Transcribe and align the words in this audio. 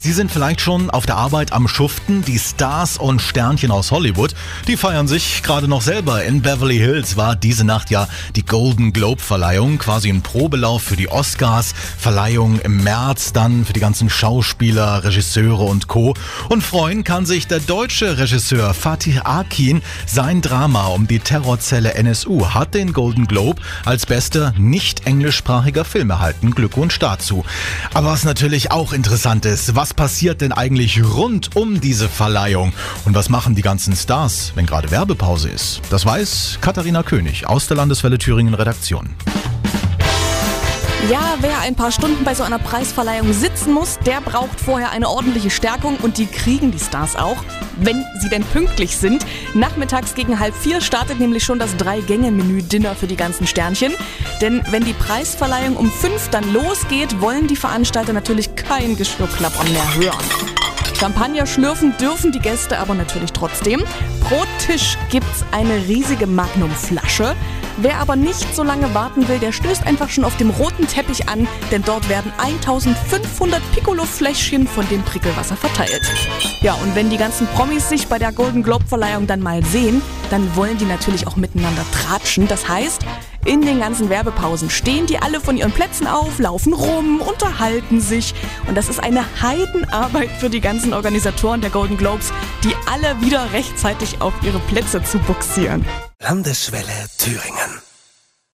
Sie 0.00 0.12
sind 0.12 0.30
vielleicht 0.30 0.60
schon 0.60 0.90
auf 0.90 1.06
der 1.06 1.16
Arbeit 1.16 1.52
am 1.52 1.66
Schuften. 1.66 2.22
Die 2.22 2.38
Stars 2.38 2.98
und 2.98 3.20
Sternchen 3.20 3.72
aus 3.72 3.90
Hollywood, 3.90 4.32
die 4.68 4.76
feiern 4.76 5.08
sich 5.08 5.42
gerade 5.42 5.66
noch 5.66 5.82
selber. 5.82 6.22
In 6.22 6.40
Beverly 6.40 6.78
Hills 6.78 7.16
war 7.16 7.34
diese 7.34 7.64
Nacht 7.64 7.90
ja 7.90 8.06
die 8.36 8.46
Golden 8.46 8.92
Globe 8.92 9.20
Verleihung, 9.20 9.78
quasi 9.78 10.08
ein 10.08 10.22
Probelauf 10.22 10.84
für 10.84 10.94
die 10.94 11.08
Oscars. 11.08 11.74
Verleihung 11.98 12.60
im 12.60 12.84
März 12.84 13.32
dann 13.32 13.64
für 13.64 13.72
die 13.72 13.80
ganzen 13.80 14.08
Schauspieler, 14.08 15.02
Regisseure 15.02 15.64
und 15.64 15.88
Co. 15.88 16.14
Und 16.48 16.62
freuen 16.62 17.02
kann 17.02 17.26
sich 17.26 17.48
der 17.48 17.58
deutsche 17.58 18.18
Regisseur 18.18 18.74
Fatih 18.74 19.22
Akin. 19.24 19.82
Sein 20.06 20.42
Drama 20.42 20.86
um 20.86 21.08
die 21.08 21.18
Terrorzelle 21.18 21.94
NSU 21.94 22.50
hat 22.50 22.72
den 22.74 22.92
Golden 22.92 23.26
Globe 23.26 23.60
als 23.84 24.06
bester 24.06 24.54
nicht 24.58 25.08
englischsprachiger 25.08 25.84
Film 25.84 26.10
erhalten. 26.10 26.52
Glückwunsch 26.52 27.00
dazu. 27.00 27.44
Aber 27.94 28.12
was 28.12 28.22
natürlich 28.22 28.70
auch 28.70 28.92
interessant 28.92 29.44
ist, 29.44 29.74
was 29.74 29.87
was 29.88 29.94
passiert 29.94 30.42
denn 30.42 30.52
eigentlich 30.52 31.02
rund 31.02 31.56
um 31.56 31.80
diese 31.80 32.10
Verleihung? 32.10 32.74
Und 33.06 33.14
was 33.14 33.30
machen 33.30 33.54
die 33.54 33.62
ganzen 33.62 33.96
Stars, 33.96 34.52
wenn 34.54 34.66
gerade 34.66 34.90
Werbepause 34.90 35.48
ist? 35.48 35.80
Das 35.88 36.04
weiß 36.04 36.58
Katharina 36.60 37.02
König 37.02 37.46
aus 37.46 37.68
der 37.68 37.78
Landeswelle 37.78 38.18
Thüringen 38.18 38.52
Redaktion. 38.52 39.14
Ja, 41.06 41.36
wer 41.40 41.60
ein 41.60 41.76
paar 41.76 41.92
Stunden 41.92 42.24
bei 42.24 42.34
so 42.34 42.42
einer 42.42 42.58
Preisverleihung 42.58 43.32
sitzen 43.32 43.72
muss, 43.72 43.98
der 44.00 44.20
braucht 44.20 44.60
vorher 44.60 44.90
eine 44.90 45.08
ordentliche 45.08 45.48
Stärkung 45.48 45.96
und 46.02 46.18
die 46.18 46.26
kriegen 46.26 46.70
die 46.72 46.78
Stars 46.78 47.14
auch, 47.14 47.36
wenn 47.76 48.04
sie 48.20 48.28
denn 48.28 48.42
pünktlich 48.42 48.96
sind. 48.96 49.24
Nachmittags 49.54 50.14
gegen 50.14 50.38
halb 50.40 50.54
vier 50.54 50.80
startet 50.80 51.20
nämlich 51.20 51.44
schon 51.44 51.60
das 51.60 51.76
Drei-Gänge-Menü-Dinner 51.76 52.94
für 52.96 53.06
die 53.06 53.16
ganzen 53.16 53.46
Sternchen. 53.46 53.94
Denn 54.42 54.62
wenn 54.70 54.84
die 54.84 54.92
Preisverleihung 54.92 55.76
um 55.76 55.90
fünf 55.90 56.28
dann 56.30 56.52
losgeht, 56.52 57.20
wollen 57.20 57.46
die 57.46 57.56
Veranstalter 57.56 58.12
natürlich 58.12 58.56
kein 58.56 58.96
Geschirrklappern 58.96 59.72
mehr 59.72 59.94
hören. 59.94 60.24
Champagner 60.98 61.46
schlürfen 61.46 61.96
dürfen 61.98 62.32
die 62.32 62.40
Gäste 62.40 62.76
aber 62.76 62.94
natürlich 62.94 63.32
trotzdem. 63.32 63.84
Pro 64.20 64.42
Tisch 64.66 64.98
gibt's 65.10 65.44
eine 65.52 65.76
riesige 65.86 66.26
Magnum-Flasche. 66.26 67.36
Wer 67.80 67.98
aber 67.98 68.16
nicht 68.16 68.56
so 68.56 68.64
lange 68.64 68.92
warten 68.92 69.28
will, 69.28 69.38
der 69.38 69.52
stößt 69.52 69.86
einfach 69.86 70.08
schon 70.08 70.24
auf 70.24 70.36
dem 70.36 70.50
roten 70.50 70.88
Teppich 70.88 71.28
an, 71.28 71.46
denn 71.70 71.84
dort 71.84 72.08
werden 72.08 72.32
1500 72.38 73.62
Piccolo-Fläschchen 73.72 74.66
von 74.66 74.88
dem 74.88 75.02
Prickelwasser 75.02 75.56
verteilt. 75.56 76.02
Ja, 76.60 76.74
und 76.74 76.96
wenn 76.96 77.08
die 77.08 77.16
ganzen 77.16 77.46
Promis 77.46 77.88
sich 77.88 78.08
bei 78.08 78.18
der 78.18 78.32
Golden 78.32 78.64
Globe-Verleihung 78.64 79.28
dann 79.28 79.40
mal 79.40 79.64
sehen, 79.64 80.02
dann 80.30 80.56
wollen 80.56 80.76
die 80.76 80.86
natürlich 80.86 81.28
auch 81.28 81.36
miteinander 81.36 81.84
tratschen. 81.92 82.48
Das 82.48 82.68
heißt, 82.68 83.02
in 83.44 83.62
den 83.62 83.78
ganzen 83.78 84.08
Werbepausen 84.10 84.70
stehen 84.70 85.06
die 85.06 85.18
alle 85.18 85.40
von 85.40 85.56
ihren 85.56 85.70
Plätzen 85.70 86.08
auf, 86.08 86.40
laufen 86.40 86.72
rum, 86.72 87.20
unterhalten 87.20 88.00
sich. 88.00 88.34
Und 88.66 88.76
das 88.76 88.88
ist 88.88 89.00
eine 89.00 89.24
Heidenarbeit 89.40 90.30
für 90.40 90.50
die 90.50 90.60
ganzen 90.60 90.92
Organisatoren 90.92 91.60
der 91.60 91.70
Golden 91.70 91.96
Globes, 91.96 92.32
die 92.64 92.74
alle 92.92 93.20
wieder 93.20 93.52
rechtzeitig 93.52 94.20
auf 94.20 94.34
ihre 94.42 94.58
Plätze 94.58 95.00
zu 95.04 95.18
buxieren. 95.20 95.84
Landeswelle 96.20 97.06
Thüringen. 97.16 97.87